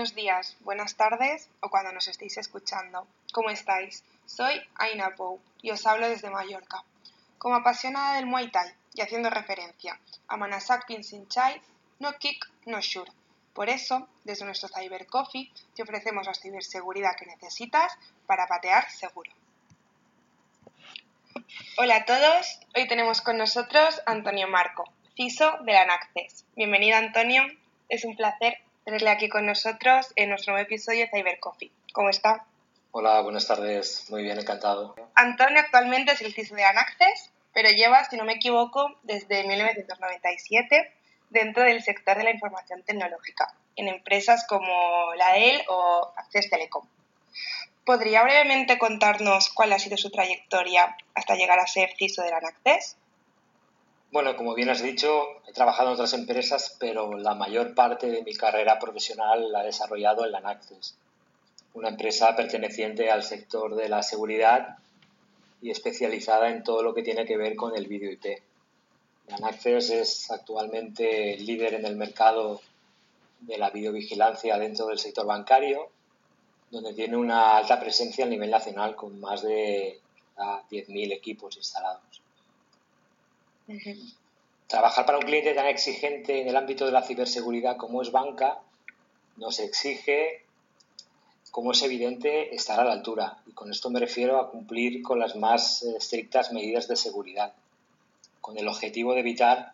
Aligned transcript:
Buenos 0.00 0.14
días, 0.14 0.56
buenas 0.60 0.96
tardes 0.96 1.50
o 1.60 1.68
cuando 1.68 1.92
nos 1.92 2.08
estéis 2.08 2.38
escuchando. 2.38 3.06
¿Cómo 3.34 3.50
estáis? 3.50 4.02
Soy 4.24 4.58
Aina 4.76 5.14
Pou 5.14 5.38
y 5.60 5.72
os 5.72 5.84
hablo 5.84 6.08
desde 6.08 6.30
Mallorca. 6.30 6.82
Como 7.36 7.56
apasionada 7.56 8.14
del 8.14 8.24
Muay 8.24 8.50
Thai 8.50 8.72
y 8.94 9.02
haciendo 9.02 9.28
referencia 9.28 10.00
a 10.26 10.38
Manasak 10.38 10.86
Chai, 11.28 11.60
no 11.98 12.14
kick, 12.14 12.50
no 12.64 12.80
sure. 12.80 13.12
Por 13.52 13.68
eso, 13.68 14.08
desde 14.24 14.46
nuestro 14.46 14.70
Cyber 14.70 15.06
Coffee 15.06 15.52
te 15.74 15.82
ofrecemos 15.82 16.26
la 16.26 16.32
ciberseguridad 16.32 17.14
que 17.18 17.26
necesitas 17.26 17.92
para 18.26 18.46
patear 18.46 18.90
seguro. 18.90 19.30
Hola 21.76 21.96
a 21.96 22.04
todos, 22.06 22.58
hoy 22.74 22.88
tenemos 22.88 23.20
con 23.20 23.36
nosotros 23.36 24.00
a 24.06 24.12
Antonio 24.12 24.48
Marco, 24.48 24.90
CISO 25.14 25.58
de 25.64 25.74
la. 25.74 26.00
Bienvenido 26.56 26.96
Antonio, 26.96 27.42
es 27.90 28.06
un 28.06 28.16
placer 28.16 28.56
tenerle 28.90 29.10
aquí 29.10 29.28
con 29.28 29.46
nosotros 29.46 30.12
en 30.16 30.30
nuestro 30.30 30.52
nuevo 30.52 30.66
episodio 30.66 31.04
de 31.04 31.10
Cyber 31.12 31.38
Coffee. 31.38 31.70
¿Cómo 31.92 32.10
está? 32.10 32.44
Hola, 32.90 33.20
buenas 33.20 33.46
tardes. 33.46 34.06
Muy 34.10 34.24
bien, 34.24 34.36
encantado. 34.36 34.96
Antonio 35.14 35.60
actualmente 35.60 36.10
es 36.10 36.20
el 36.22 36.34
CISO 36.34 36.56
de 36.56 36.64
Anaccess, 36.64 37.30
pero 37.54 37.68
lleva, 37.68 38.04
si 38.06 38.16
no 38.16 38.24
me 38.24 38.32
equivoco, 38.32 38.96
desde 39.04 39.46
1997 39.46 40.92
dentro 41.28 41.62
del 41.62 41.84
sector 41.84 42.16
de 42.16 42.24
la 42.24 42.32
información 42.32 42.82
tecnológica, 42.82 43.54
en 43.76 43.86
empresas 43.86 44.44
como 44.48 45.14
la 45.14 45.36
EL 45.36 45.62
o 45.68 46.12
Access 46.16 46.50
Telecom. 46.50 46.84
¿Podría 47.84 48.24
brevemente 48.24 48.76
contarnos 48.76 49.50
cuál 49.50 49.72
ha 49.72 49.78
sido 49.78 49.96
su 49.98 50.10
trayectoria 50.10 50.96
hasta 51.14 51.36
llegar 51.36 51.60
a 51.60 51.68
ser 51.68 51.90
CISO 51.96 52.22
de 52.22 52.30
la 52.30 52.38
Anaccess? 52.38 52.96
Bueno, 54.12 54.36
como 54.36 54.54
bien 54.54 54.68
has 54.70 54.82
dicho, 54.82 55.22
he 55.46 55.52
trabajado 55.52 55.90
en 55.90 55.94
otras 55.94 56.14
empresas, 56.14 56.76
pero 56.80 57.16
la 57.16 57.36
mayor 57.36 57.76
parte 57.76 58.10
de 58.10 58.24
mi 58.24 58.34
carrera 58.34 58.76
profesional 58.80 59.52
la 59.52 59.62
he 59.62 59.66
desarrollado 59.66 60.24
en 60.24 60.32
la 60.32 60.40
Naxos, 60.40 60.96
una 61.74 61.90
empresa 61.90 62.34
perteneciente 62.34 63.08
al 63.08 63.22
sector 63.22 63.76
de 63.76 63.88
la 63.88 64.02
seguridad 64.02 64.78
y 65.62 65.70
especializada 65.70 66.50
en 66.50 66.64
todo 66.64 66.82
lo 66.82 66.92
que 66.92 67.04
tiene 67.04 67.24
que 67.24 67.36
ver 67.36 67.54
con 67.54 67.76
el 67.76 67.86
vídeo 67.86 68.10
IP. 68.10 68.42
La 69.28 69.38
Naxos 69.38 69.90
es 69.90 70.28
actualmente 70.32 71.36
líder 71.36 71.74
en 71.74 71.86
el 71.86 71.94
mercado 71.94 72.60
de 73.38 73.58
la 73.58 73.70
videovigilancia 73.70 74.58
dentro 74.58 74.86
del 74.86 74.98
sector 74.98 75.24
bancario, 75.24 75.88
donde 76.72 76.94
tiene 76.94 77.16
una 77.16 77.58
alta 77.58 77.78
presencia 77.78 78.24
a 78.24 78.28
nivel 78.28 78.50
nacional 78.50 78.96
con 78.96 79.20
más 79.20 79.42
de 79.42 80.00
ah, 80.36 80.64
10.000 80.68 81.12
equipos 81.12 81.56
instalados. 81.56 82.20
Trabajar 84.66 85.04
para 85.04 85.18
un 85.18 85.24
cliente 85.24 85.54
tan 85.54 85.66
exigente 85.66 86.40
en 86.40 86.48
el 86.48 86.56
ámbito 86.56 86.86
de 86.86 86.92
la 86.92 87.02
ciberseguridad 87.02 87.76
como 87.76 88.02
es 88.02 88.12
banca 88.12 88.60
nos 89.36 89.58
exige, 89.58 90.44
como 91.50 91.72
es 91.72 91.82
evidente, 91.82 92.54
estar 92.54 92.78
a 92.78 92.84
la 92.84 92.92
altura. 92.92 93.38
Y 93.46 93.52
con 93.52 93.70
esto 93.70 93.90
me 93.90 93.98
refiero 93.98 94.38
a 94.38 94.50
cumplir 94.50 95.02
con 95.02 95.18
las 95.18 95.34
más 95.34 95.82
eh, 95.82 95.96
estrictas 95.96 96.52
medidas 96.52 96.86
de 96.88 96.96
seguridad, 96.96 97.54
con 98.40 98.58
el 98.58 98.68
objetivo 98.68 99.14
de 99.14 99.20
evitar 99.20 99.72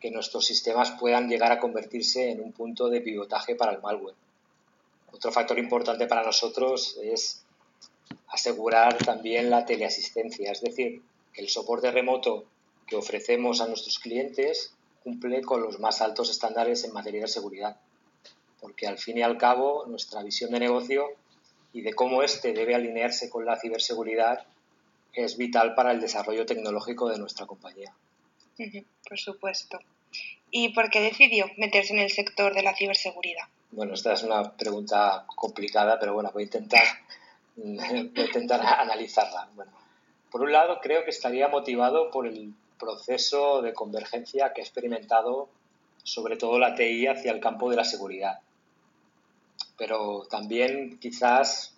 que 0.00 0.10
nuestros 0.10 0.44
sistemas 0.44 0.92
puedan 0.92 1.28
llegar 1.28 1.50
a 1.50 1.58
convertirse 1.58 2.30
en 2.30 2.40
un 2.40 2.52
punto 2.52 2.88
de 2.88 3.00
pivotaje 3.00 3.54
para 3.54 3.72
el 3.72 3.80
malware. 3.80 4.14
Otro 5.12 5.32
factor 5.32 5.58
importante 5.58 6.06
para 6.06 6.22
nosotros 6.22 6.98
es 7.02 7.42
asegurar 8.28 8.98
también 8.98 9.48
la 9.48 9.64
teleasistencia, 9.64 10.52
es 10.52 10.60
decir, 10.60 11.02
que 11.32 11.40
el 11.40 11.48
soporte 11.48 11.90
remoto 11.90 12.44
que 12.86 12.96
ofrecemos 12.96 13.60
a 13.60 13.66
nuestros 13.66 13.98
clientes 13.98 14.74
cumple 15.02 15.42
con 15.42 15.62
los 15.62 15.78
más 15.78 16.00
altos 16.00 16.30
estándares 16.30 16.84
en 16.84 16.92
materia 16.92 17.22
de 17.22 17.28
seguridad. 17.28 17.76
Porque 18.60 18.86
al 18.86 18.98
fin 18.98 19.18
y 19.18 19.22
al 19.22 19.38
cabo 19.38 19.84
nuestra 19.86 20.22
visión 20.22 20.50
de 20.50 20.60
negocio 20.60 21.06
y 21.72 21.82
de 21.82 21.94
cómo 21.94 22.22
éste 22.22 22.52
debe 22.52 22.74
alinearse 22.74 23.30
con 23.30 23.44
la 23.44 23.58
ciberseguridad 23.58 24.46
es 25.12 25.36
vital 25.36 25.74
para 25.74 25.92
el 25.92 26.00
desarrollo 26.00 26.46
tecnológico 26.46 27.08
de 27.08 27.18
nuestra 27.18 27.46
compañía. 27.46 27.92
Por 29.08 29.18
supuesto. 29.18 29.78
¿Y 30.50 30.70
por 30.70 30.90
qué 30.90 31.00
decidió 31.00 31.46
meterse 31.56 31.92
en 31.92 32.00
el 32.00 32.10
sector 32.10 32.54
de 32.54 32.62
la 32.62 32.74
ciberseguridad? 32.74 33.44
Bueno, 33.70 33.94
esta 33.94 34.12
es 34.12 34.22
una 34.22 34.56
pregunta 34.56 35.26
complicada, 35.34 35.98
pero 35.98 36.14
bueno, 36.14 36.30
voy 36.32 36.44
a 36.44 36.46
intentar, 36.46 36.84
voy 37.56 37.78
a 37.80 38.24
intentar 38.24 38.60
analizarla. 38.60 39.48
Bueno, 39.54 39.72
por 40.30 40.42
un 40.42 40.52
lado, 40.52 40.80
creo 40.80 41.04
que 41.04 41.10
estaría 41.10 41.48
motivado 41.48 42.10
por 42.10 42.26
el 42.26 42.54
proceso 42.78 43.62
de 43.62 43.72
convergencia 43.72 44.52
que 44.52 44.60
ha 44.60 44.64
experimentado 44.64 45.48
sobre 46.06 46.36
todo 46.36 46.58
la 46.58 46.74
TI 46.76 47.08
hacia 47.08 47.32
el 47.32 47.40
campo 47.40 47.68
de 47.68 47.76
la 47.76 47.84
seguridad. 47.84 48.38
Pero 49.76 50.26
también 50.30 50.98
quizás 51.00 51.74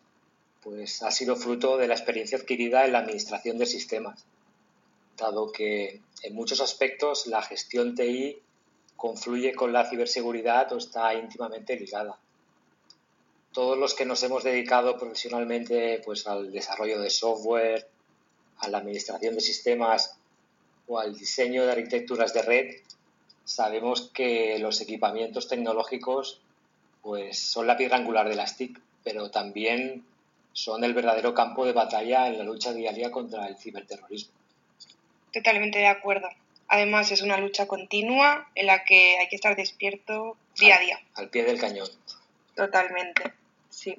pues, 0.62 1.02
ha 1.02 1.10
sido 1.10 1.34
fruto 1.34 1.78
de 1.78 1.88
la 1.88 1.94
experiencia 1.94 2.36
adquirida 2.36 2.84
en 2.84 2.92
la 2.92 2.98
administración 2.98 3.56
de 3.56 3.66
sistemas, 3.66 4.26
dado 5.16 5.50
que 5.50 6.02
en 6.22 6.34
muchos 6.34 6.60
aspectos 6.60 7.26
la 7.26 7.40
gestión 7.40 7.94
TI 7.94 8.38
confluye 8.96 9.54
con 9.54 9.72
la 9.72 9.88
ciberseguridad 9.88 10.72
o 10.72 10.76
está 10.76 11.14
íntimamente 11.14 11.76
ligada. 11.76 12.18
Todos 13.52 13.78
los 13.78 13.94
que 13.94 14.04
nos 14.04 14.22
hemos 14.24 14.44
dedicado 14.44 14.98
profesionalmente 14.98 16.02
pues, 16.04 16.26
al 16.26 16.52
desarrollo 16.52 17.00
de 17.00 17.08
software, 17.08 17.88
a 18.58 18.68
la 18.68 18.78
administración 18.78 19.34
de 19.36 19.40
sistemas 19.40 20.17
o 20.88 20.98
al 20.98 21.16
diseño 21.16 21.64
de 21.64 21.72
arquitecturas 21.72 22.32
de 22.34 22.42
red, 22.42 22.76
sabemos 23.44 24.10
que 24.12 24.58
los 24.58 24.80
equipamientos 24.80 25.48
tecnológicos 25.48 26.40
pues, 27.02 27.38
son 27.38 27.66
la 27.66 27.76
piedra 27.76 27.96
angular 27.96 28.28
de 28.28 28.36
las 28.36 28.56
TIC, 28.56 28.80
pero 29.04 29.30
también 29.30 30.04
son 30.52 30.82
el 30.82 30.94
verdadero 30.94 31.34
campo 31.34 31.64
de 31.64 31.72
batalla 31.72 32.26
en 32.26 32.38
la 32.38 32.44
lucha 32.44 32.72
diaria 32.72 33.10
contra 33.10 33.46
el 33.46 33.56
ciberterrorismo. 33.56 34.32
Totalmente 35.32 35.78
de 35.78 35.86
acuerdo. 35.86 36.28
Además, 36.68 37.10
es 37.12 37.22
una 37.22 37.38
lucha 37.38 37.66
continua 37.66 38.50
en 38.54 38.66
la 38.66 38.84
que 38.84 39.18
hay 39.18 39.28
que 39.28 39.36
estar 39.36 39.56
despierto 39.56 40.36
día 40.58 40.76
a 40.76 40.80
día. 40.80 41.00
Al 41.14 41.28
pie 41.28 41.44
del 41.44 41.58
cañón. 41.58 41.88
Totalmente, 42.54 43.32
sí. 43.70 43.96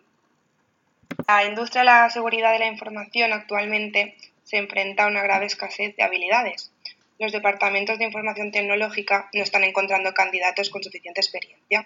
La 1.28 1.46
industria 1.46 1.82
de 1.82 1.86
la 1.86 2.10
seguridad 2.10 2.52
de 2.52 2.60
la 2.60 2.68
información 2.68 3.34
actualmente 3.34 4.16
se 4.44 4.58
enfrenta 4.58 5.04
a 5.04 5.08
una 5.08 5.24
grave 5.24 5.46
escasez 5.46 5.96
de 5.96 6.04
habilidades. 6.04 6.72
Los 7.20 7.34
departamentos 7.34 8.00
de 8.00 8.06
información 8.06 8.50
tecnológica 8.50 9.30
no 9.34 9.44
están 9.44 9.66
encontrando 9.66 10.14
candidatos 10.14 10.70
con 10.70 10.82
suficiente 10.82 11.20
experiencia, 11.20 11.86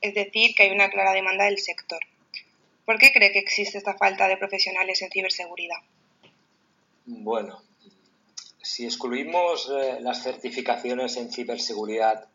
es 0.00 0.14
decir, 0.14 0.54
que 0.54 0.62
hay 0.62 0.70
una 0.70 0.88
clara 0.88 1.12
demanda 1.12 1.46
del 1.46 1.58
sector. 1.58 1.98
¿Por 2.84 2.96
qué 2.96 3.12
cree 3.12 3.32
que 3.32 3.40
existe 3.40 3.76
esta 3.76 3.98
falta 3.98 4.28
de 4.28 4.36
profesionales 4.36 5.02
en 5.02 5.10
ciberseguridad? 5.10 5.78
Bueno, 7.06 7.60
si 8.62 8.84
excluimos 8.84 9.68
eh, 9.68 9.98
las 10.00 10.22
certificaciones 10.22 11.16
en 11.16 11.32
ciberseguridad 11.32 12.28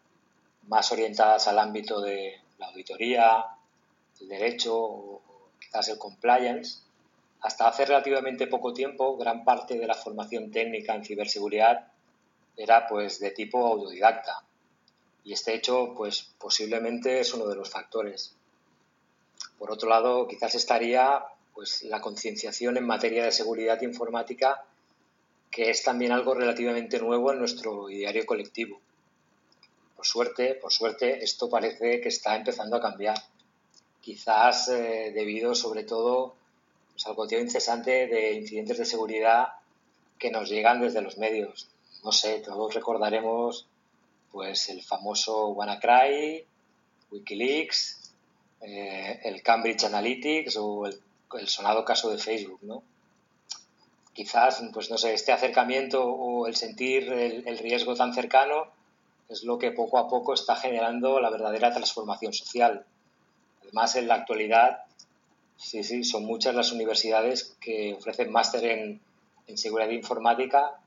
más 0.67 0.91
orientadas 0.91 1.47
al 1.47 1.59
ámbito 1.59 2.01
de 2.01 2.41
la 2.57 2.67
auditoría, 2.67 3.45
el 4.19 4.27
derecho 4.27 4.77
o 4.77 5.21
quizás 5.61 5.87
el 5.87 5.97
compliance, 5.97 6.81
hasta 7.39 7.69
hace 7.69 7.85
relativamente 7.85 8.47
poco 8.47 8.73
tiempo, 8.73 9.15
gran 9.15 9.45
parte 9.45 9.77
de 9.77 9.87
la 9.87 9.95
formación 9.95 10.51
técnica 10.51 10.93
en 10.93 11.05
ciberseguridad 11.05 11.92
era 12.55 12.87
pues 12.87 13.19
de 13.19 13.31
tipo 13.31 13.65
autodidacta. 13.65 14.43
Y 15.23 15.33
este 15.33 15.53
hecho, 15.53 15.93
pues 15.95 16.33
posiblemente 16.37 17.19
es 17.19 17.33
uno 17.33 17.47
de 17.47 17.55
los 17.55 17.69
factores. 17.69 18.35
Por 19.57 19.71
otro 19.71 19.89
lado, 19.89 20.27
quizás 20.27 20.55
estaría 20.55 21.23
pues 21.53 21.83
la 21.83 22.01
concienciación 22.01 22.77
en 22.77 22.85
materia 22.85 23.23
de 23.23 23.31
seguridad 23.31 23.81
informática, 23.81 24.65
que 25.51 25.69
es 25.69 25.83
también 25.83 26.11
algo 26.11 26.33
relativamente 26.33 26.99
nuevo 26.99 27.31
en 27.31 27.39
nuestro 27.39 27.89
ideario 27.89 28.25
colectivo. 28.25 28.81
por 29.95 30.05
suerte, 30.05 30.55
por 30.55 30.73
suerte, 30.73 31.23
esto 31.23 31.49
parece 31.49 32.01
que 32.01 32.09
está 32.09 32.35
empezando 32.35 32.75
a 32.75 32.81
cambiar. 32.81 33.17
Quizás 34.01 34.67
eh, 34.67 35.11
debido 35.13 35.55
sobre 35.55 35.83
todo 35.83 36.35
pues, 36.91 37.07
al 37.07 37.15
contenido 37.15 37.45
incesante 37.45 38.07
de 38.07 38.33
incidentes 38.33 38.79
de 38.79 38.85
seguridad 38.85 39.47
que 40.19 40.29
nos 40.29 40.49
llegan 40.49 40.81
desde 40.81 41.01
los 41.01 41.17
medios. 41.17 41.69
No 42.03 42.11
sé, 42.11 42.39
todos 42.39 42.73
recordaremos 42.73 43.67
pues 44.31 44.69
el 44.69 44.81
famoso 44.81 45.49
WannaCry, 45.49 46.45
Wikileaks, 47.11 48.11
eh, 48.61 49.19
el 49.23 49.41
Cambridge 49.41 49.83
Analytics 49.83 50.57
o 50.57 50.87
el, 50.87 51.47
sonado 51.47 51.85
caso 51.85 52.09
de 52.09 52.17
Facebook, 52.17 52.59
¿no? 52.63 52.83
Quizás, 54.13 54.61
pues 54.73 54.89
no 54.89 54.97
sé, 54.97 55.13
este 55.13 55.31
acercamiento 55.31 56.03
o 56.05 56.47
el 56.47 56.55
sentir 56.55 57.11
el, 57.11 57.47
el 57.47 57.57
riesgo 57.57 57.95
tan 57.95 58.13
cercano 58.13 58.67
es 59.29 59.43
lo 59.43 59.57
que 59.57 59.71
poco 59.71 59.97
a 59.97 60.07
poco 60.07 60.33
está 60.33 60.55
generando 60.55 61.19
la 61.19 61.29
verdadera 61.29 61.73
transformación 61.73 62.33
social. 62.33 62.85
Además, 63.63 63.95
en 63.95 64.07
la 64.07 64.15
actualidad, 64.15 64.83
sí, 65.57 65.83
sí, 65.83 66.03
son 66.03 66.25
muchas 66.25 66.53
las 66.53 66.71
universidades 66.71 67.55
que 67.59 67.93
ofrecen 67.93 68.31
máster 68.31 68.65
en, 68.65 69.01
en 69.47 69.57
seguridad 69.57 69.89
informática, 69.89 70.79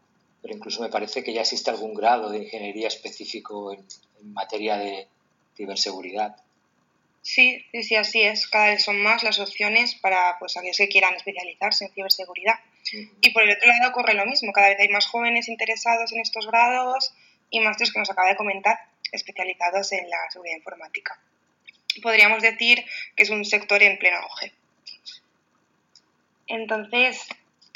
pero 0.47 0.59
incluso 0.59 0.81
me 0.81 0.91
parece 0.91 1.25
que 1.25 1.33
ya 1.33 1.41
existe 1.41 1.71
algún 1.71 1.93
grado 1.93 2.31
de 2.31 2.39
ingeniería 2.39 2.87
específico 2.87 3.73
en, 3.73 3.85
en 4.21 4.33
materia 4.33 4.77
de 4.77 5.09
ciberseguridad. 5.57 6.37
Sí, 7.21 7.67
sí, 7.73 7.83
sí, 7.83 7.97
así 7.97 8.23
es. 8.23 8.47
Cada 8.47 8.67
vez 8.67 8.85
son 8.85 9.03
más 9.03 9.25
las 9.25 9.41
opciones 9.41 9.97
para 9.97 10.39
pues, 10.39 10.57
aquellos 10.57 10.77
que 10.77 10.87
quieran 10.87 11.15
especializarse 11.15 11.87
en 11.87 11.91
ciberseguridad. 11.91 12.61
Y 13.21 13.31
por 13.31 13.43
el 13.43 13.57
otro 13.57 13.67
lado 13.67 13.91
ocurre 13.91 14.15
lo 14.15 14.25
mismo. 14.25 14.53
Cada 14.53 14.69
vez 14.69 14.79
hay 14.79 14.89
más 14.89 15.07
jóvenes 15.07 15.49
interesados 15.49 16.13
en 16.13 16.21
estos 16.21 16.47
grados 16.47 17.13
y 17.51 17.59
másteres 17.59 17.93
que 17.93 17.99
nos 17.99 18.11
acaba 18.11 18.29
de 18.29 18.37
comentar, 18.37 18.79
especializados 19.11 19.91
en 19.91 20.09
la 20.09 20.31
seguridad 20.31 20.59
informática. 20.59 21.19
Podríamos 22.05 22.41
decir 22.41 22.85
que 23.17 23.25
es 23.25 23.31
un 23.31 23.45
sector 23.45 23.83
en 23.83 23.99
pleno 23.99 24.19
auge. 24.19 24.53
Entonces, 26.47 27.27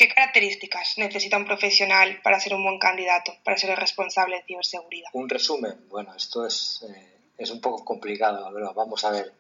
¿qué 0.01 0.09
características 0.09 0.97
necesita 0.97 1.37
un 1.37 1.45
profesional 1.45 2.23
para 2.23 2.41
ser 2.41 2.55
un 2.55 2.65
buen 2.65 2.79
candidato, 2.79 3.35
para 3.45 3.59
ser 3.59 3.69
el 3.69 3.77
responsable 3.77 4.37
de 4.37 4.43
ciberseguridad? 4.45 5.11
Un 5.13 5.29
resumen. 5.29 5.75
Bueno, 5.91 6.15
esto 6.17 6.47
es, 6.47 6.87
eh, 6.89 7.19
es 7.37 7.51
un 7.51 7.61
poco 7.61 7.85
complicado, 7.85 8.51
pero 8.55 8.73
vamos 8.73 9.05
a 9.05 9.11
ver. 9.11 9.31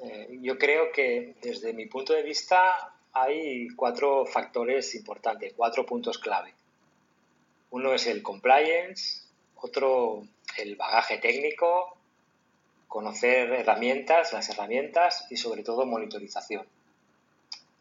Eh, 0.00 0.40
yo 0.42 0.58
creo 0.58 0.90
que 0.90 1.36
desde 1.40 1.72
mi 1.74 1.86
punto 1.86 2.12
de 2.12 2.24
vista 2.24 2.92
hay 3.12 3.68
cuatro 3.76 4.26
factores 4.26 4.96
importantes, 4.96 5.52
cuatro 5.56 5.86
puntos 5.86 6.18
clave. 6.18 6.52
Uno 7.70 7.94
es 7.94 8.08
el 8.08 8.20
compliance, 8.20 9.22
otro 9.54 10.24
el 10.56 10.74
bagaje 10.74 11.18
técnico, 11.18 11.96
conocer 12.88 13.52
herramientas, 13.52 14.32
las 14.32 14.48
herramientas 14.48 15.28
y 15.30 15.36
sobre 15.36 15.62
todo 15.62 15.86
monitorización. 15.86 16.66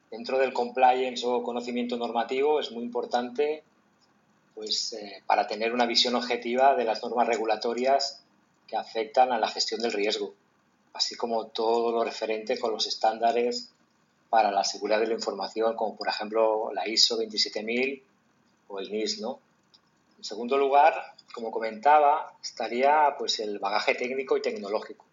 Dentro 0.09 0.37
del 0.37 0.53
compliance 0.53 1.25
o 1.25 1.43
conocimiento 1.43 1.97
normativo 1.97 2.59
es 2.59 2.71
muy 2.71 2.83
importante 2.83 3.63
pues, 4.55 4.93
eh, 4.93 5.21
para 5.25 5.47
tener 5.47 5.73
una 5.73 5.85
visión 5.85 6.15
objetiva 6.15 6.75
de 6.75 6.85
las 6.85 7.03
normas 7.03 7.27
regulatorias 7.27 8.23
que 8.67 8.77
afectan 8.77 9.31
a 9.31 9.39
la 9.39 9.49
gestión 9.49 9.81
del 9.81 9.93
riesgo, 9.93 10.33
así 10.93 11.15
como 11.15 11.47
todo 11.47 11.91
lo 11.91 12.03
referente 12.03 12.57
con 12.57 12.71
los 12.71 12.87
estándares 12.87 13.69
para 14.29 14.51
la 14.51 14.63
seguridad 14.63 14.99
de 14.99 15.07
la 15.07 15.13
información, 15.13 15.75
como 15.75 15.95
por 15.95 16.07
ejemplo 16.07 16.71
la 16.73 16.87
ISO 16.87 17.17
27000 17.17 18.03
o 18.67 18.79
el 18.79 18.91
NIS, 18.91 19.21
¿no? 19.21 19.39
En 20.17 20.23
segundo 20.23 20.57
lugar, 20.57 21.15
como 21.33 21.51
comentaba, 21.51 22.33
estaría 22.41 23.15
pues 23.17 23.39
el 23.39 23.59
bagaje 23.59 23.95
técnico 23.95 24.35
y 24.35 24.41
tecnológico. 24.41 25.05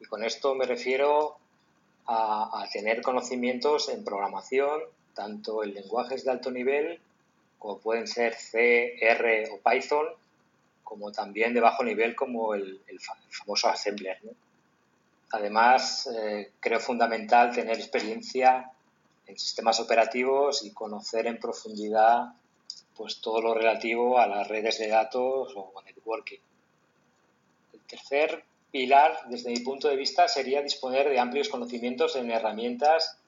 Y 0.00 0.04
con 0.04 0.22
esto 0.22 0.54
me 0.54 0.66
refiero 0.66 1.38
a, 2.08 2.66
tener 2.72 3.02
conocimientos 3.02 3.90
en 3.90 4.02
programación, 4.02 4.80
tanto 5.14 5.62
en 5.62 5.74
lenguajes 5.74 6.24
de 6.24 6.30
alto 6.30 6.50
nivel, 6.50 7.00
como 7.58 7.78
pueden 7.78 8.06
ser 8.06 8.34
C, 8.34 8.96
R 9.00 9.50
o 9.50 9.58
Python, 9.58 10.06
como 10.82 11.12
también 11.12 11.52
de 11.52 11.60
bajo 11.60 11.84
nivel, 11.84 12.16
como 12.16 12.54
el, 12.54 12.80
famoso 13.30 13.68
Assembler. 13.68 14.18
Además, 15.32 16.06
eh, 16.06 16.52
creo 16.60 16.80
fundamental 16.80 17.52
tener 17.52 17.76
experiencia 17.76 18.70
en 19.26 19.38
sistemas 19.38 19.78
operativos 19.78 20.64
y 20.64 20.72
conocer 20.72 21.26
en 21.26 21.38
profundidad 21.38 22.32
pues 22.96 23.20
todo 23.20 23.42
lo 23.42 23.54
relativo 23.54 24.18
a 24.18 24.26
las 24.26 24.48
redes 24.48 24.78
de 24.78 24.88
datos 24.88 25.52
o 25.54 25.82
networking. 25.84 26.38
El 27.74 27.80
tercer 27.80 28.44
pilar, 28.70 29.18
desde 29.28 29.50
mi 29.50 29.60
punto 29.60 29.88
de 29.88 29.96
vista, 29.96 30.28
sería 30.28 30.62
disponer 30.62 31.08
de 31.08 31.18
amplios 31.18 31.48
conocimientos 31.48 32.16
en 32.16 32.30
herramientas 32.30 33.18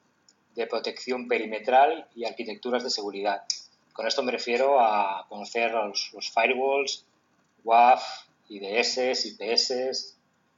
de 0.55 0.67
protección 0.67 1.27
perimetral 1.27 2.07
y 2.15 2.25
arquitecturas 2.25 2.83
de 2.83 2.89
seguridad. 2.89 3.43
Con 3.93 4.07
esto 4.07 4.23
me 4.23 4.31
refiero 4.31 4.79
a 4.79 5.25
conocer 5.27 5.71
los, 5.71 6.31
firewalls, 6.33 7.05
WAF, 7.63 8.03
IDS, 8.49 9.25
IPS, 9.25 10.15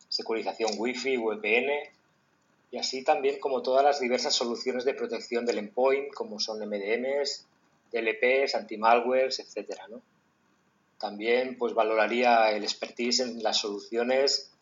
securización 0.09 0.71
Wi-Fi, 0.77 1.17
VPN 1.17 1.71
y 2.71 2.77
así 2.77 3.03
también 3.03 3.39
como 3.39 3.61
todas 3.61 3.83
las 3.83 3.99
diversas 3.99 4.33
soluciones 4.33 4.85
de 4.85 4.93
protección 4.93 5.45
del 5.45 5.59
endpoint, 5.59 6.13
como 6.13 6.39
son 6.39 6.59
MDMs, 6.59 7.45
DLPs, 7.91 8.55
anti-malwares, 8.55 9.39
etc. 9.39 9.79
¿no? 9.89 10.01
También 10.99 11.57
pues, 11.57 11.73
valoraría 11.73 12.51
el 12.51 12.63
expertise 12.63 13.19
en 13.19 13.43
las 13.43 13.57
soluciones 13.57 14.52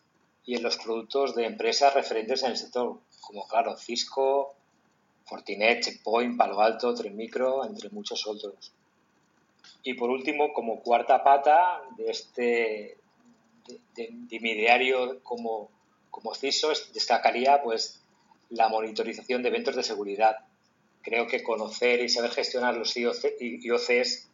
y 0.44 0.56
en 0.56 0.62
los 0.62 0.76
productos 0.76 1.34
de 1.34 1.46
empresas 1.46 1.94
referentes 1.94 2.42
en 2.42 2.50
el 2.50 2.56
sector, 2.56 2.98
como 3.20 3.46
claro, 3.46 3.76
Cisco, 3.76 4.54
Fortinet, 5.24 5.84
Checkpoint, 5.84 6.36
Palo 6.36 6.60
Alto, 6.60 6.94
Tremicro, 6.94 7.64
entre 7.64 7.90
muchos 7.90 8.26
otros. 8.26 8.72
Y 9.84 9.94
por 9.94 10.10
último, 10.10 10.52
como 10.52 10.80
cuarta 10.80 11.22
pata 11.22 11.82
de 11.96 12.10
este 12.10 12.98
de, 13.94 14.08
de, 14.12 14.38
diario 14.38 15.22
como, 15.22 15.70
como 16.10 16.34
CISO, 16.34 16.72
destacaría 16.92 17.62
pues 17.62 18.02
la 18.50 18.68
monitorización 18.68 19.42
de 19.42 19.48
eventos 19.48 19.76
de 19.76 19.82
seguridad, 19.82 20.36
creo 21.02 21.26
que 21.26 21.42
conocer 21.42 22.00
y 22.00 22.08
saber 22.08 22.30
gestionar 22.30 22.76
los 22.76 22.96
IOCs 22.96 24.28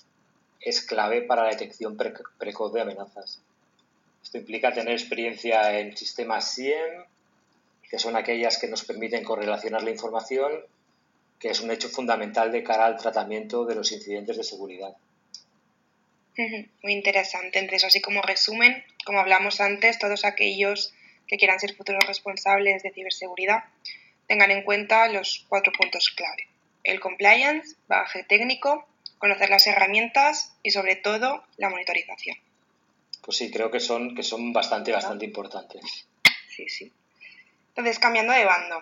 es 0.60 0.82
clave 0.82 1.22
para 1.22 1.44
la 1.44 1.50
detección 1.50 1.96
pre 1.96 2.14
precoz 2.38 2.72
de 2.72 2.80
amenazas. 2.80 3.40
Esto 4.22 4.38
implica 4.38 4.72
tener 4.72 4.92
experiencia 4.92 5.78
en 5.78 5.96
sistemas 5.96 6.52
SIEM, 6.54 7.04
que 7.88 7.98
son 7.98 8.16
aquellas 8.16 8.58
que 8.58 8.68
nos 8.68 8.84
permiten 8.84 9.24
correlacionar 9.24 9.82
la 9.82 9.90
información, 9.90 10.52
que 11.38 11.50
es 11.50 11.60
un 11.60 11.70
hecho 11.70 11.88
fundamental 11.88 12.52
de 12.52 12.62
cara 12.62 12.86
al 12.86 12.98
tratamiento 12.98 13.64
de 13.64 13.74
los 13.74 13.92
incidentes 13.92 14.36
de 14.36 14.44
seguridad. 14.44 14.96
Muy 16.82 16.92
interesante. 16.92 17.58
Entonces, 17.58 17.84
así 17.84 18.00
como 18.00 18.22
resumen, 18.22 18.84
como 19.04 19.18
hablamos 19.18 19.60
antes, 19.60 19.98
todos 19.98 20.24
aquellos 20.24 20.94
que 21.26 21.36
quieran 21.36 21.58
ser 21.58 21.74
futuros 21.74 22.06
responsables 22.06 22.82
de 22.82 22.92
ciberseguridad 22.92 23.64
tengan 24.26 24.50
en 24.50 24.62
cuenta 24.62 25.08
los 25.08 25.44
cuatro 25.48 25.72
puntos 25.72 26.10
clave 26.10 26.48
el 26.88 27.00
compliance, 27.00 27.76
bagaje 27.86 28.24
técnico, 28.24 28.88
conocer 29.18 29.50
las 29.50 29.66
herramientas 29.66 30.54
y 30.62 30.70
sobre 30.70 30.96
todo 30.96 31.44
la 31.56 31.68
monitorización. 31.68 32.36
Pues 33.28 33.36
sí, 33.36 33.50
creo 33.50 33.70
que 33.70 33.78
son, 33.78 34.14
que 34.14 34.22
son 34.22 34.54
bastante, 34.54 34.90
bastante 34.90 35.26
importantes. 35.26 36.06
Sí, 36.48 36.66
sí. 36.66 36.90
Entonces, 37.68 37.98
cambiando 37.98 38.32
de 38.32 38.46
bando, 38.46 38.80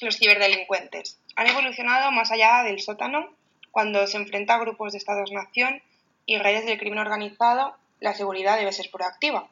los 0.00 0.18
ciberdelincuentes 0.18 1.20
han 1.36 1.46
evolucionado 1.46 2.10
más 2.10 2.32
allá 2.32 2.64
del 2.64 2.80
sótano 2.80 3.32
cuando 3.70 4.04
se 4.08 4.16
enfrenta 4.16 4.56
a 4.56 4.58
grupos 4.58 4.90
de 4.90 4.98
estados-nación 4.98 5.80
y 6.26 6.38
redes 6.38 6.66
del 6.66 6.76
crimen 6.76 6.98
organizado, 6.98 7.76
la 8.00 8.14
seguridad 8.14 8.58
debe 8.58 8.72
ser 8.72 8.90
proactiva. 8.90 9.48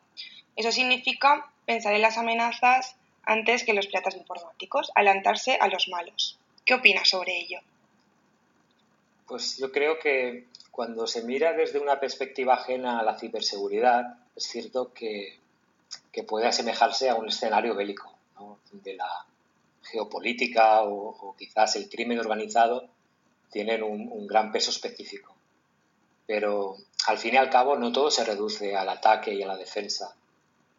Eso 0.56 0.72
significa 0.72 1.48
pensar 1.64 1.94
en 1.94 2.02
las 2.02 2.18
amenazas 2.18 2.96
antes 3.22 3.62
que 3.62 3.74
los 3.74 3.86
piratas 3.86 4.16
informáticos, 4.16 4.90
adelantarse 4.96 5.56
a 5.60 5.68
los 5.68 5.86
malos. 5.86 6.36
¿Qué 6.64 6.74
opinas 6.74 7.08
sobre 7.08 7.38
ello? 7.38 7.60
Pues 9.26 9.56
yo 9.58 9.72
creo 9.72 9.98
que 9.98 10.46
cuando 10.70 11.06
se 11.06 11.22
mira 11.22 11.52
desde 11.52 11.78
una 11.78 11.98
perspectiva 11.98 12.54
ajena 12.54 13.00
a 13.00 13.02
la 13.02 13.18
ciberseguridad, 13.18 14.18
es 14.36 14.44
cierto 14.44 14.92
que, 14.92 15.38
que 16.12 16.22
puede 16.22 16.46
asemejarse 16.46 17.08
a 17.08 17.14
un 17.14 17.28
escenario 17.28 17.74
bélico, 17.74 18.12
¿no? 18.36 18.58
donde 18.70 18.94
la 18.94 19.26
geopolítica 19.82 20.82
o, 20.82 21.34
quizás 21.38 21.76
el 21.76 21.88
crimen 21.88 22.18
organizado 22.18 22.88
tienen 23.50 23.82
un, 23.82 24.08
un 24.12 24.26
gran 24.26 24.52
peso 24.52 24.70
específico. 24.70 25.34
Pero 26.26 26.76
al 27.06 27.18
fin 27.18 27.34
y 27.34 27.36
al 27.36 27.50
cabo 27.50 27.76
no 27.76 27.92
todo 27.92 28.10
se 28.10 28.24
reduce 28.24 28.76
al 28.76 28.88
ataque 28.88 29.32
y 29.32 29.42
a 29.42 29.46
la 29.46 29.56
defensa. 29.56 30.14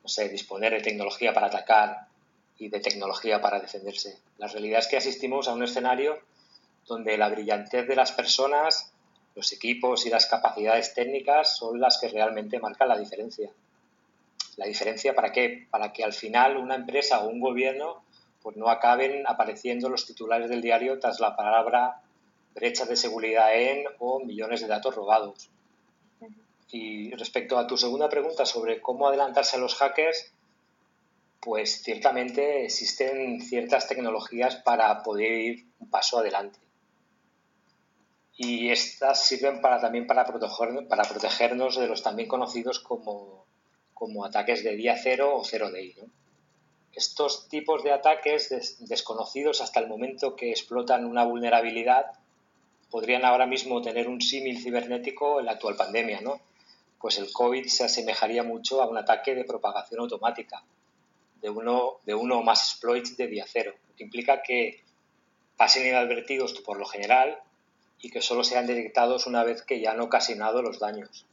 No 0.04 0.10
sé, 0.10 0.30
disponer 0.30 0.74
de 0.74 0.82
tecnología 0.82 1.34
para 1.34 1.48
atacar 1.48 2.08
y 2.58 2.70
de 2.70 2.80
tecnología 2.80 3.42
para 3.42 3.60
defenderse. 3.60 4.20
La 4.38 4.48
realidad 4.48 4.80
es 4.80 4.88
que 4.88 4.98
asistimos 4.98 5.48
a 5.48 5.54
un 5.54 5.64
escenario 5.64 6.20
donde 6.88 7.18
la 7.18 7.30
brillantez 7.30 7.88
de 7.88 7.96
las 7.96 8.12
personas, 8.12 8.92
los 9.36 9.52
equipos 9.52 10.06
y 10.06 10.10
las 10.10 10.26
capacidades 10.26 10.94
técnicas 10.94 11.58
son 11.58 11.80
las 11.80 12.00
que 12.00 12.08
realmente 12.08 12.60
marcan 12.60 12.90
la 12.90 12.98
diferencia. 12.98 13.52
La 14.56 14.66
diferencia 14.66 15.14
para 15.14 15.32
qué? 15.32 15.68
Para 15.70 15.94
que 15.94 16.04
al 16.04 16.14
final 16.14 16.58
una 16.58 16.76
empresa 16.76 17.20
o 17.20 17.30
un 17.30 17.40
gobierno 17.40 18.04
pues 18.42 18.56
no 18.56 18.70
acaben 18.70 19.24
apareciendo 19.28 19.90
los 19.90 20.06
titulares 20.06 20.50
del 20.50 20.62
diario 20.62 21.00
tras 21.00 21.20
la 21.20 21.36
palabra 21.36 22.02
brecha 22.56 22.86
de 22.86 22.96
seguridad 22.96 23.54
en 23.54 23.84
o 24.00 24.20
millones 24.20 24.62
de 24.62 24.68
datos 24.68 24.96
robados. 24.96 25.50
Y 26.72 27.14
respecto 27.16 27.58
a 27.58 27.68
tu 27.68 27.78
segunda 27.78 28.10
pregunta 28.10 28.46
sobre 28.46 28.82
cómo 28.82 29.08
adelantarse 29.08 29.58
a 29.58 29.60
los 29.60 29.76
hackers, 29.76 30.32
pues 31.40 31.84
ciertamente 31.84 32.66
existen 32.66 33.42
ciertas 33.42 33.88
tecnologías 33.88 34.56
para 34.58 35.04
poder 35.04 35.32
ir 35.32 35.66
un 35.80 35.90
paso 35.90 36.20
adelante. 36.20 36.60
Y 38.38 38.70
estas 38.70 39.26
sirven 39.26 39.62
también 39.62 40.06
para, 40.06 40.24
proteger, 40.26 40.88
para 40.88 41.04
protegernos 41.04 41.76
de 41.76 41.88
los 41.88 42.04
también 42.04 42.30
conocidos 42.30 42.80
como, 42.80 43.46
como 43.96 44.24
ataques 44.24 44.64
de 44.64 44.76
día 44.76 44.96
cero 44.96 45.36
o 45.36 45.44
cero 45.44 45.72
day. 45.72 45.96
¿no? 46.00 46.08
Estos 46.94 47.50
tipos 47.50 47.84
de 47.84 47.92
ataques 47.92 48.78
desconocidos 48.80 49.62
hasta 49.62 49.80
el 49.80 49.88
momento 49.88 50.36
que 50.36 50.52
explotan 50.52 51.06
una 51.06 51.24
vulnerabilidad 51.24 52.06
podrían 52.90 53.26
ahora 53.26 53.46
mismo 53.46 53.82
tener 53.82 54.08
un 54.08 54.22
símil 54.22 54.62
cibernético 54.62 55.40
en 55.40 55.48
la 55.48 55.54
actual 55.54 55.76
pandemia, 55.76 56.22
¿no? 56.22 56.40
Pues 57.00 57.18
el 57.18 57.32
COVID 57.32 57.68
se 57.68 57.84
asemejaría 57.84 58.44
mucho 58.44 58.82
a 58.82 58.88
un 58.88 58.98
ataque 58.98 59.36
de 59.36 59.44
propagación 59.44 60.00
automática 60.02 60.64
de 61.42 61.50
uno, 61.50 62.00
de 62.06 62.16
uno 62.16 62.40
o 62.40 62.44
más 62.44 62.72
exploits 62.72 63.18
de 63.18 63.28
día 63.28 63.46
cero, 63.48 63.74
que 63.96 64.04
implica 64.04 64.42
que 64.42 64.84
pasen 65.56 65.88
inadvertidos 65.88 66.54
por 66.62 66.78
lo 66.78 66.86
general 66.86 67.40
y 68.02 68.10
que 68.10 68.22
solo 68.22 68.44
sean 68.44 68.68
detectados 68.68 69.28
una 69.28 69.44
vez 69.44 69.62
que 69.62 69.80
ya 69.80 69.92
han 69.92 70.02
ocasionado 70.02 70.62
los 70.62 70.80
daños. 70.80 71.26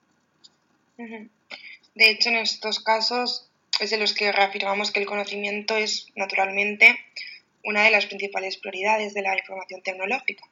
De 0.96 2.10
hecho, 2.10 2.30
en 2.30 2.36
estos 2.36 2.80
casos 2.80 3.48
es 3.80 3.90
de 3.90 3.98
los 3.98 4.14
que 4.14 4.32
reafirmamos 4.32 4.90
que 4.90 5.00
el 5.00 5.06
conocimiento 5.06 5.76
es, 5.76 6.06
naturalmente, 6.14 6.98
una 7.64 7.82
de 7.82 7.90
las 7.90 8.06
principales 8.06 8.56
prioridades 8.56 9.14
de 9.14 9.22
la 9.22 9.36
información 9.36 9.82
tecnológica. 9.82 10.44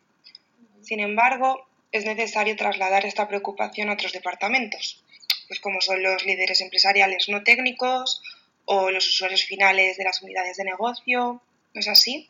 Sin 0.83 1.01
embargo, 1.01 1.67
es 1.93 2.05
necesario 2.05 2.57
trasladar 2.57 3.05
esta 3.07 3.29
preocupación 3.29 3.91
a 3.91 3.95
otros 3.95 4.13
departamentos, 4.13 5.05
pues 5.47 5.61
como 5.61 5.81
son 5.81 6.03
los 6.03 6.25
líderes 6.25 6.61
empresariales 6.61 7.29
no 7.29 7.45
técnicos 7.45 8.23
o 8.65 8.91
los 8.91 9.07
usuarios 9.07 9.45
finales 9.45 9.97
de 9.99 10.05
las 10.05 10.23
unidades 10.23 10.57
de 10.57 10.65
negocio. 10.65 11.43
¿No 11.75 11.81
es 11.81 11.89
así? 11.89 12.29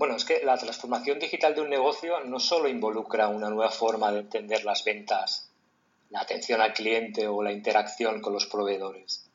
Bueno, 0.00 0.16
es 0.16 0.24
que 0.24 0.42
la 0.42 0.56
transformación 0.56 1.18
digital 1.18 1.54
de 1.54 1.60
un 1.60 1.68
negocio 1.68 2.20
no 2.24 2.40
solo 2.40 2.70
involucra 2.70 3.28
una 3.28 3.50
nueva 3.50 3.70
forma 3.70 4.10
de 4.10 4.20
entender 4.20 4.64
las 4.64 4.82
ventas, 4.82 5.50
la 6.08 6.22
atención 6.22 6.62
al 6.62 6.72
cliente 6.72 7.28
o 7.28 7.42
la 7.42 7.52
interacción 7.52 8.22
con 8.22 8.32
los 8.32 8.46
proveedores. 8.46 9.26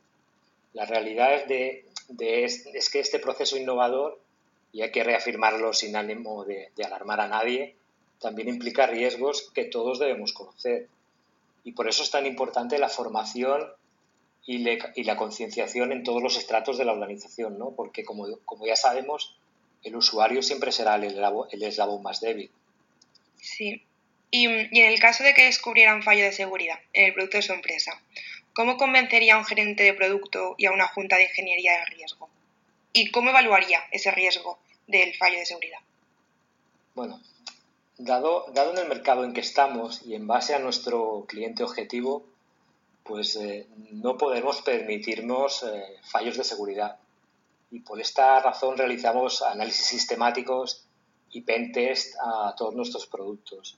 La 0.74 0.88
realidad 0.88 1.36
es, 1.36 1.48
de, 1.48 2.44
es, 2.44 2.90
que 2.90 3.00
este 3.00 3.20
proceso 3.20 3.58
innovador, 3.58 4.20
y 4.74 4.82
hay 4.82 4.90
que 4.90 5.04
reafirmarlo 5.04 5.72
sin 5.72 5.96
ánimo 5.96 6.46
de 6.46 6.72
alarmar 6.84 7.22
a 7.22 7.28
nadie, 7.28 7.76
también 8.20 8.50
implica 8.50 8.88
riesgos 8.88 9.52
que 9.54 9.66
todos 9.66 10.00
debemos 10.00 10.34
conocer. 10.34 10.88
Y 11.64 11.74
por 11.74 11.88
eso 11.88 12.02
es 12.02 12.10
tan 12.10 12.26
importante 12.26 12.80
la 12.80 12.90
formación 12.90 13.70
y, 14.48 15.04
la 15.04 15.18
concienciación 15.18 15.92
en 15.92 16.04
todos 16.04 16.22
los 16.22 16.38
estratos 16.38 16.78
de 16.78 16.86
la 16.86 16.94
organización, 16.94 17.58
¿no? 17.58 17.72
porque 17.72 18.04
como, 18.04 18.28
ya 18.66 18.76
sabemos, 18.76 19.36
el 19.86 19.96
usuario 19.96 20.42
siempre 20.42 20.72
será 20.72 20.96
el 20.96 21.04
eslabón, 21.64 22.04
más 22.04 22.20
débil. 22.20 22.52
Sí. 23.40 23.82
Y, 24.32 24.48
y, 24.48 24.82
en 24.82 24.92
el 24.92 25.00
caso 25.00 25.24
de 25.24 25.34
que 25.34 25.46
descubriera 25.46 25.96
un 25.96 26.04
fallo 26.04 26.26
de 26.26 26.34
seguridad 26.34 26.80
en 26.92 27.06
el 27.06 27.14
producto 27.14 27.38
de 27.38 27.44
su 27.44 27.54
empresa, 27.54 28.02
¿cómo 28.54 28.76
convencería 28.76 29.36
a 29.36 29.38
un 29.38 29.46
gerente 29.46 29.84
de 29.84 29.94
producto 29.94 30.56
y 30.58 30.66
a 30.66 30.72
una 30.72 30.88
junta 30.88 31.16
de 31.16 31.24
ingeniería 31.24 31.80
de 31.80 31.86
riesgo? 31.86 32.30
¿Y 32.92 33.12
cómo 33.12 33.30
evaluaría 33.30 33.86
ese 33.92 34.12
riesgo 34.12 34.60
del 34.88 35.16
fallo 35.16 35.40
de 35.40 35.46
seguridad? 35.46 35.80
Bueno, 36.96 37.22
Dado, 37.98 38.46
dado 38.54 38.74
en 38.74 38.80
el 38.80 38.90
mercado 38.90 39.24
en 39.24 39.34
que 39.34 39.40
estamos 39.40 40.02
y 40.06 40.16
en 40.16 40.28
base 40.28 40.54
a 40.54 40.60
nuestro 40.60 41.24
cliente 41.30 41.64
objetivo, 41.64 42.26
pues 43.04 43.38
eh, 43.38 43.68
no 43.92 44.18
podemos 44.18 44.62
permitirnos 44.64 45.64
eh, 45.64 45.98
fallos 46.04 46.36
de 46.36 46.44
seguridad. 46.44 46.98
Y 47.76 47.82
por 47.82 48.00
esta 48.00 48.40
razón 48.40 48.78
realizamos 48.78 49.42
análisis 49.42 49.88
sistemáticos 49.88 50.86
y 51.32 51.42
pentest 51.42 52.16
a 52.24 52.56
todos 52.58 52.74
nuestros 52.74 53.06
productos. 53.06 53.78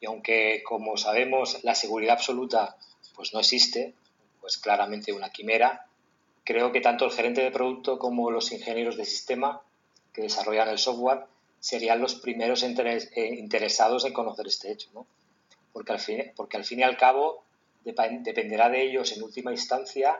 Y 0.00 0.06
aunque, 0.06 0.62
como 0.66 0.96
sabemos, 0.96 1.62
la 1.62 1.74
seguridad 1.74 2.14
absoluta 2.14 2.78
pues 3.14 3.34
no 3.34 3.40
existe, 3.40 3.92
pues 4.40 4.56
claramente 4.56 5.12
una 5.12 5.28
quimera, 5.28 5.86
creo 6.42 6.72
que 6.72 6.80
tanto 6.80 7.04
el 7.04 7.12
gerente 7.12 7.42
de 7.42 7.50
producto 7.50 7.98
como 7.98 8.30
los 8.30 8.50
ingenieros 8.50 8.96
de 8.96 9.04
sistema 9.04 9.60
que 10.14 10.22
desarrollan 10.22 10.70
el 10.70 10.78
software 10.78 11.26
serían 11.60 12.00
los 12.00 12.14
primeros 12.14 12.62
eh, 12.62 13.34
interesados 13.38 14.06
en 14.06 14.14
conocer 14.14 14.46
este 14.46 14.72
hecho, 14.72 14.88
¿no? 14.94 15.06
porque, 15.70 15.92
al 15.92 16.00
fin, 16.00 16.32
porque 16.34 16.56
al 16.56 16.64
fin 16.64 16.80
y 16.80 16.82
al 16.82 16.96
cabo 16.96 17.44
dependerá 17.84 18.70
de 18.70 18.84
ellos 18.84 19.12
en 19.12 19.22
última 19.22 19.50
instancia 19.50 20.18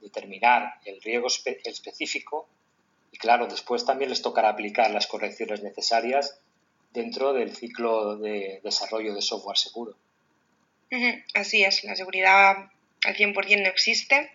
determinar 0.00 0.74
el 0.84 1.02
riesgo 1.02 1.26
específico 1.26 2.46
y 3.12 3.18
claro, 3.18 3.46
después 3.46 3.84
también 3.84 4.10
les 4.10 4.22
tocará 4.22 4.50
aplicar 4.50 4.90
las 4.90 5.06
correcciones 5.06 5.62
necesarias 5.62 6.38
dentro 6.92 7.32
del 7.32 7.54
ciclo 7.54 8.16
de 8.16 8.60
desarrollo 8.62 9.14
de 9.14 9.22
software 9.22 9.58
seguro. 9.58 9.94
Así 11.34 11.62
es, 11.62 11.84
la 11.84 11.94
seguridad 11.94 12.70
al 13.04 13.16
100% 13.16 13.62
no 13.62 13.68
existe, 13.68 14.30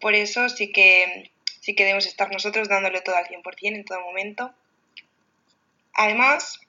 por 0.00 0.14
eso 0.14 0.48
sí 0.48 0.70
que, 0.70 1.30
sí 1.60 1.74
que 1.74 1.84
debemos 1.84 2.06
estar 2.06 2.30
nosotros 2.30 2.68
dándole 2.68 3.00
todo 3.00 3.16
al 3.16 3.26
100% 3.26 3.42
en 3.62 3.84
todo 3.84 4.00
momento 4.00 4.54
Además, 6.00 6.60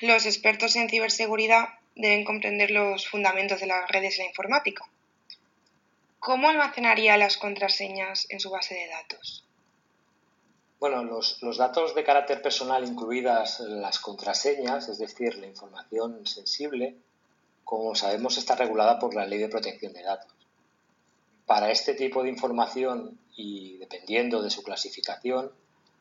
los 0.00 0.24
expertos 0.24 0.76
en 0.76 0.88
ciberseguridad 0.88 1.70
deben 1.96 2.24
comprender 2.24 2.70
los 2.70 3.08
fundamentos 3.08 3.58
de 3.58 3.66
las 3.66 3.90
redes 3.90 4.14
y 4.14 4.18
la 4.18 4.28
informática. 4.28 4.88
¿Cómo 6.20 6.48
almacenaría 6.48 7.16
las 7.16 7.38
contraseñas 7.38 8.28
en 8.30 8.38
su 8.38 8.50
base 8.50 8.76
de 8.76 8.86
datos? 8.86 9.44
Bueno, 10.78 11.02
los, 11.04 11.56
datos 11.56 11.94
de 11.94 12.04
carácter 12.04 12.42
personal, 12.42 12.86
incluidas 12.86 13.60
las 13.60 13.98
contraseñas, 13.98 14.88
es 14.88 14.98
decir, 14.98 15.38
la 15.38 15.46
información 15.46 16.26
sensible, 16.26 16.98
como 17.64 17.94
sabemos, 17.94 18.36
está 18.36 18.56
regulada 18.56 18.98
por 18.98 19.14
la 19.14 19.24
Ley 19.24 19.38
de 19.38 19.48
Protección 19.48 19.94
de 19.94 20.02
Datos. 20.02 20.30
Para 21.46 21.70
este 21.70 21.94
tipo 21.94 22.22
de 22.22 22.28
información 22.28 23.18
y 23.36 23.78
dependiendo 23.78 24.42
de 24.42 24.50
su 24.50 24.62
clasificación, 24.62 25.50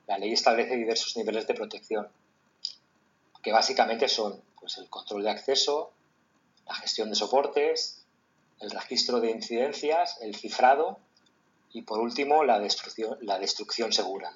la 0.07 0.17
ley 0.17 0.33
establece 0.33 0.75
diversos 0.75 1.15
niveles 1.15 1.47
de 1.47 1.53
protección, 1.53 2.09
que 3.41 3.51
básicamente 3.53 4.09
son 4.09 4.41
pues, 4.59 4.77
el 4.77 4.89
control 4.89 5.23
de 5.23 5.31
acceso, 5.31 5.91
la 6.67 6.75
gestión 6.75 7.09
de 7.09 7.15
soportes, 7.15 8.05
el 8.59 8.71
registro 8.71 9.21
de 9.21 9.31
incidencias, 9.31 10.17
el 10.21 10.35
cifrado 10.35 10.99
y 11.71 11.83
por 11.83 11.99
último 11.99 12.43
la 12.43 12.59
destrucción, 12.59 13.17
la 13.21 13.39
destrucción 13.39 13.93
segura. 13.93 14.33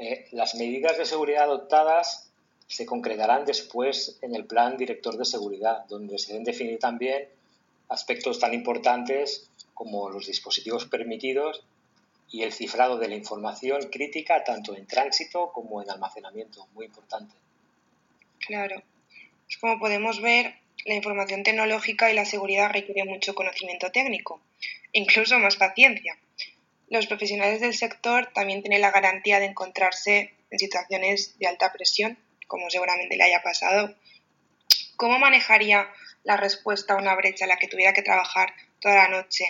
Eh, 0.00 0.26
las 0.32 0.54
medidas 0.54 0.96
de 0.96 1.04
seguridad 1.04 1.44
adoptadas 1.44 2.30
se 2.66 2.86
concretarán 2.86 3.44
después 3.44 4.18
en 4.22 4.34
el 4.34 4.46
plan 4.46 4.78
director 4.78 5.18
de 5.18 5.26
seguridad, 5.26 5.84
donde 5.88 6.18
se 6.18 6.32
deben 6.32 6.44
definir 6.44 6.78
también 6.78 7.28
aspectos 7.90 8.38
tan 8.38 8.54
importantes 8.54 9.50
como 9.74 10.08
los 10.08 10.26
dispositivos 10.26 10.86
permitidos 10.86 11.62
y 12.30 12.44
el 12.44 12.52
cifrado 12.52 12.96
de 12.96 13.08
la 13.08 13.16
información 13.16 13.90
crítica 13.90 14.42
tanto 14.42 14.74
en 14.74 14.86
tránsito 14.86 15.52
como 15.52 15.82
en 15.82 15.90
almacenamiento, 15.90 16.66
muy 16.72 16.86
importante. 16.86 17.34
Claro. 18.38 18.82
Como 19.60 19.78
podemos 19.78 20.22
ver, 20.22 20.54
la 20.86 20.94
información 20.94 21.42
tecnológica 21.42 22.10
y 22.10 22.14
la 22.14 22.24
seguridad 22.24 22.70
requieren 22.72 23.08
mucho 23.08 23.34
conocimiento 23.34 23.90
técnico, 23.90 24.40
incluso 24.92 25.38
más 25.38 25.56
paciencia. 25.56 26.16
Los 26.90 27.06
profesionales 27.06 27.60
del 27.60 27.72
sector 27.72 28.30
también 28.34 28.62
tienen 28.62 28.80
la 28.80 28.90
garantía 28.90 29.38
de 29.38 29.46
encontrarse 29.46 30.34
en 30.50 30.58
situaciones 30.58 31.38
de 31.38 31.46
alta 31.46 31.72
presión, 31.72 32.18
como 32.48 32.68
seguramente 32.68 33.16
le 33.16 33.22
haya 33.22 33.42
pasado. 33.42 33.94
¿Cómo 34.96 35.18
manejaría 35.18 35.88
la 36.24 36.36
respuesta 36.36 36.94
a 36.94 36.96
una 36.96 37.14
brecha 37.14 37.44
en 37.44 37.50
la 37.50 37.58
que 37.58 37.68
tuviera 37.68 37.92
que 37.92 38.02
trabajar 38.02 38.52
toda 38.80 38.96
la 38.96 39.08
noche 39.08 39.44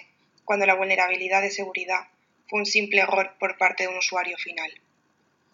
cuando 0.44 0.66
la 0.66 0.75
vulnerabilidad 0.75 1.40
de 1.40 1.50
seguridad 1.50 2.09
fue 2.47 2.61
un 2.61 2.66
simple 2.66 3.00
error 3.00 3.35
por 3.38 3.56
parte 3.56 3.85
de 3.85 3.88
un 3.88 3.99
usuario 3.99 4.37
final? 4.37 4.70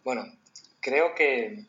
Bueno, 0.02 0.32
creo 0.80 1.14
que 1.14 1.64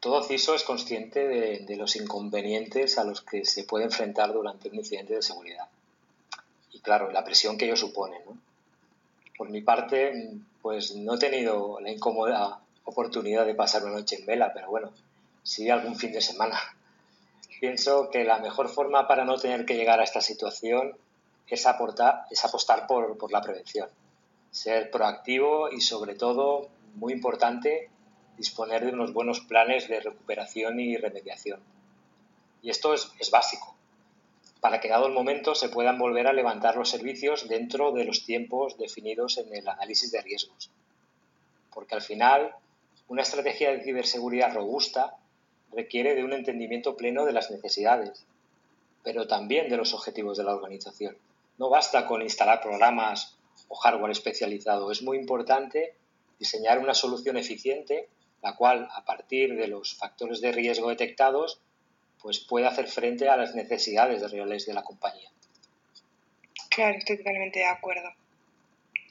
todo 0.00 0.22
CISO 0.22 0.54
es 0.54 0.62
consciente 0.62 1.26
de, 1.26 1.76
los 1.76 1.96
inconvenientes 1.96 2.98
a 2.98 3.04
los 3.04 3.20
que 3.20 3.44
se 3.44 3.64
puede 3.64 3.84
enfrentar 3.84 4.32
durante 4.32 4.68
un 4.68 4.76
incidente 4.76 5.14
de 5.14 5.22
seguridad. 5.22 5.66
Y 6.72 6.80
claro, 6.80 7.10
la 7.10 7.24
presión 7.24 7.58
que 7.58 7.66
ello 7.66 7.76
supone. 7.76 8.16
Por 9.38 9.48
mi 9.48 9.62
parte, 9.62 10.40
pues 10.60 10.96
no 10.96 11.14
he 11.14 11.18
tenido 11.18 11.78
la 11.80 11.92
incómoda 11.92 12.60
oportunidad 12.84 13.46
de 13.46 13.54
pasar 13.54 13.84
una 13.84 13.94
noche 13.94 14.16
en 14.16 14.26
vela, 14.26 14.52
pero 14.52 14.68
bueno, 14.68 14.92
sí 15.44 15.70
algún 15.70 15.96
fin 15.96 16.12
de 16.12 16.20
semana. 16.20 16.58
Pienso 17.60 18.10
que 18.10 18.24
la 18.24 18.38
mejor 18.38 18.68
forma 18.68 19.06
para 19.06 19.24
no 19.24 19.38
tener 19.38 19.64
que 19.64 19.76
llegar 19.76 20.00
a 20.00 20.04
esta 20.04 20.20
situación 20.20 20.96
es, 21.46 21.66
aportar, 21.66 22.24
es 22.30 22.44
apostar 22.44 22.88
por, 22.88 23.30
la 23.30 23.40
prevención. 23.40 23.88
Ser 24.50 24.90
proactivo 24.90 25.70
y 25.70 25.80
sobre 25.82 26.16
todo, 26.16 26.68
muy 26.96 27.12
importante, 27.12 27.90
disponer 28.36 28.84
de 28.84 28.92
unos 28.92 29.12
buenos 29.12 29.40
planes 29.40 29.88
de 29.88 30.00
recuperación 30.00 30.80
y 30.80 30.96
remediación. 30.96 31.60
Y 32.60 32.70
esto 32.70 32.92
es, 32.92 33.12
es, 33.20 33.30
básico, 33.30 33.77
para 34.60 34.80
que 34.80 34.88
dado 34.88 35.06
el 35.06 35.12
momento 35.12 35.54
se 35.54 35.68
puedan 35.68 35.98
volver 35.98 36.26
a 36.26 36.32
levantar 36.32 36.76
los 36.76 36.90
servicios 36.90 37.48
dentro 37.48 37.92
de 37.92 38.04
los 38.04 38.24
tiempos 38.24 38.76
definidos 38.76 39.38
en 39.38 39.54
el 39.54 39.68
análisis 39.68 40.10
de 40.10 40.20
riesgos. 40.20 40.70
Porque 41.72 41.94
al 41.94 42.02
final, 42.02 42.54
una 43.06 43.22
estrategia 43.22 43.70
de 43.70 43.82
ciberseguridad 43.82 44.54
robusta 44.54 45.14
requiere 45.72 46.14
de 46.14 46.24
un 46.24 46.32
entendimiento 46.32 46.96
pleno 46.96 47.24
de 47.24 47.32
las 47.32 47.50
necesidades, 47.50 48.24
pero 49.04 49.26
también 49.28 49.68
de 49.68 49.76
los 49.76 49.94
objetivos 49.94 50.38
de 50.38 50.44
la 50.44 50.54
organización. 50.54 51.16
No 51.56 51.68
basta 51.68 52.06
con 52.06 52.22
instalar 52.22 52.60
programas 52.60 53.36
o 53.68 53.76
hardware 53.76 54.10
especializado, 54.10 54.90
es 54.90 55.02
muy 55.02 55.18
importante 55.18 55.94
diseñar 56.38 56.78
una 56.78 56.94
solución 56.94 57.36
eficiente, 57.36 58.08
la 58.42 58.56
cual, 58.56 58.88
a 58.94 59.04
partir 59.04 59.56
de 59.56 59.68
los 59.68 59.94
factores 59.94 60.40
de 60.40 60.52
riesgo 60.52 60.88
detectados, 60.88 61.60
pues 62.22 62.40
puede 62.40 62.66
hacer 62.66 62.88
frente 62.88 63.28
a 63.28 63.36
las 63.36 63.54
necesidades 63.54 64.30
reales 64.30 64.66
de 64.66 64.74
la 64.74 64.82
compañía. 64.82 65.28
Claro, 66.70 66.98
estoy 66.98 67.18
totalmente 67.18 67.60
de 67.60 67.66
acuerdo. 67.66 68.10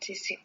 Sí, 0.02 0.16
sí. 0.16 0.38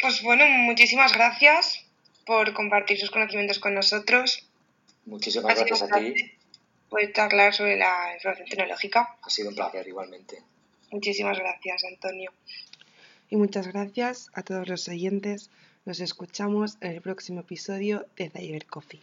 Pues 0.00 0.22
bueno, 0.22 0.44
muchísimas 0.46 1.12
gracias 1.12 1.84
por 2.26 2.52
compartir 2.52 2.98
sus 2.98 3.10
conocimientos 3.10 3.58
con 3.58 3.74
nosotros. 3.74 4.48
Muchísimas 5.06 5.56
gracias 5.56 5.82
a 5.82 5.98
ti. 5.98 6.14
Poder 6.88 7.12
charlar 7.12 7.54
sobre 7.54 7.76
la 7.76 8.12
información 8.14 8.48
tecnológica. 8.48 9.16
Ha 9.22 9.30
sido 9.30 9.50
un 9.50 9.54
placer 9.54 9.86
igualmente. 9.86 10.42
Muchísimas 10.90 11.38
gracias, 11.38 11.84
Antonio. 11.84 12.32
Y 13.30 13.36
muchas 13.36 13.66
gracias 13.68 14.28
a 14.34 14.42
todos 14.42 14.68
los 14.68 14.88
oyentes. 14.88 15.50
Nos 15.86 16.00
escuchamos 16.00 16.76
en 16.82 16.92
el 16.92 17.00
próximo 17.00 17.40
episodio 17.40 18.06
de 18.16 18.28
Cyber 18.28 18.66
Coffee. 18.66 19.00